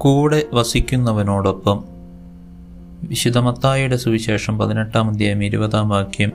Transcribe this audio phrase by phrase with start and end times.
[0.00, 1.84] കൂടെ വസിക്കുന്നവനോടൊപ്പം
[3.02, 6.32] വിശുദ്ധമത്തായുടെ സുവിശേഷം പതിനെട്ടാം അധ്യായം ഇരുപതാം വാക്യം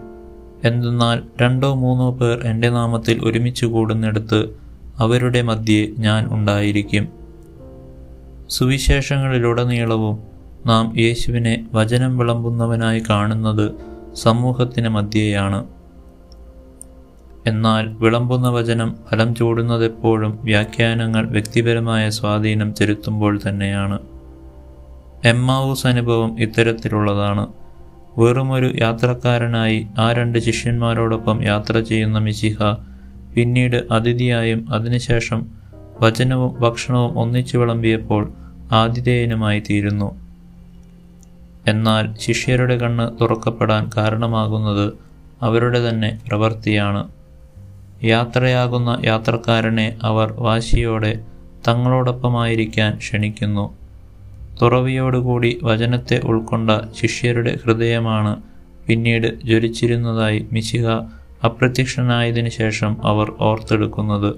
[0.63, 4.59] എന്തെന്നാൽ രണ്ടോ മൂന്നോ പേർ എന്റെ നാമത്തിൽ ഒരുമിച്ച് കൂടുന്നിടത്ത്
[4.97, 7.07] അവരുടെ മധ്യേ ഞാൻ ഉണ്ടായിരിക്കും.
[8.49, 10.19] സുവിശേഷങ്ങളിലുടനീളവും
[10.65, 13.71] നാം യേശുവിനെ വചനം വിളമ്പുന്നവനായി കാണുന്നത്
[14.15, 15.65] സമൂഹത്തിന് മധ്യേയാണ്.
[17.47, 23.99] എന്നാൽ വിളമ്പുന്ന വചനം ഫലം ചൂടുന്നതെപ്പോഴും വ്യാഖ്യാനങ്ങൾ വ്യക്തിപരമായ സ്വാധീനം ചെലുത്തുമ്പോൾ തന്നെയാണ്.
[25.25, 27.47] എമ്മാവൂസ് അനുഭവം ഇത്തരത്തിലുള്ളതാണ്.
[28.17, 32.63] വെറുമൊരു യാത്രക്കാരനായി ആ രണ്ട് ശിഷ്യന്മാരോടൊപ്പം യാത്ര ചെയ്യുന്ന മിശിഹ
[33.35, 35.45] പിന്നീട് അതിഥിയായും അതിനുശേഷം
[36.01, 38.31] വചനവും ഭക്ഷണവും ഒന്നിച്ചു വിളമ്പിയപ്പോൾ
[38.71, 40.15] ആതിഥേയനുമായി തീരുന്നു.
[41.67, 44.93] എന്നാൽ ശിഷ്യരുടെ കണ്ണ് തുറക്കപ്പെടാൻ കാരണമാകുന്നത്
[45.41, 47.07] അവരുടെ തന്നെ പ്രവൃത്തിയാണ്.
[48.05, 51.19] യാത്രയാകുന്ന യാത്രക്കാരനെ അവർ വാശിയോടെ
[51.67, 53.77] തങ്ങളോടൊപ്പമായിരിക്കാൻ ക്ഷണിക്കുന്നു.
[54.61, 58.41] തുറവിയോടുകൂടി വചനത്തെ ഉൾക്കൊണ്ട ശിഷ്യരുടെ ഹൃദയമാണ്
[58.87, 60.87] പിന്നീട് ജ്വലിച്ചിരുന്നതായി മിശിഹ
[61.45, 64.35] അപ്രത്യക്ഷനായതിനു ശേഷം അവർ ഓർത്തെടുക്കുന്നത്.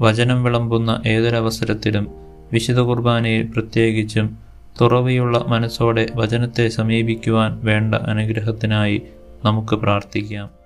[0.00, 2.08] വചനം വിളമ്പുന്ന ഏതൊരവസരത്തിലും
[2.52, 4.38] വിശുദ്ധ കുർബാനയിൽ പ്രത്യേകിച്ചും
[4.80, 9.02] തുറവിയുള്ള മനസ്സോടെ വചനത്തെ സമീപിക്കുവാൻ വേണ്ട അനുഗ്രഹത്തിനായി
[9.44, 10.59] നമുക്ക് പ്രാർത്ഥിക്കാം.